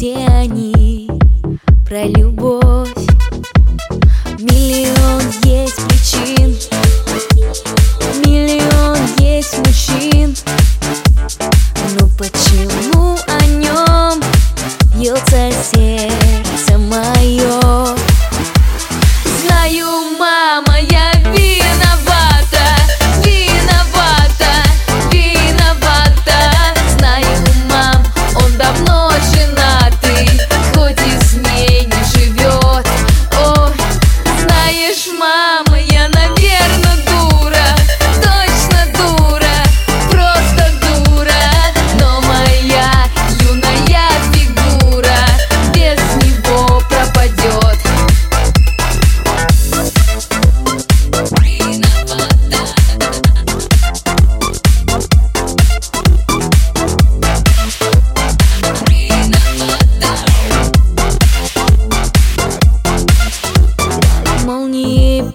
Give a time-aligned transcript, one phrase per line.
[0.00, 1.06] тени
[1.84, 2.29] пролю.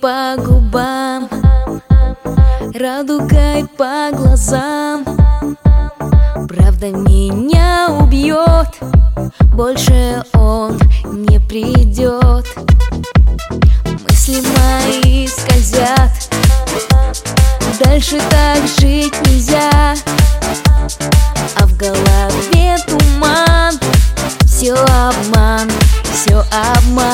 [0.00, 1.28] По губам.
[2.74, 5.04] Радугой по глазам.
[6.48, 8.68] Правда меня убьет.
[9.52, 12.46] Больше он не придет.
[14.08, 16.10] Мысли мои скользят.
[17.84, 19.94] Дальше так жить нельзя.
[21.56, 23.78] А в голове туман.
[24.46, 25.70] Все обман,
[26.12, 27.09] все обман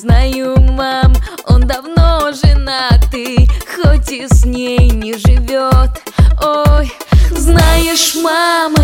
[0.00, 1.12] Знаю, мам,
[1.46, 3.46] он давно женатый
[3.76, 5.90] Хоть и с ней не живет
[6.42, 6.90] Ой,
[7.32, 8.79] знаешь, мама, я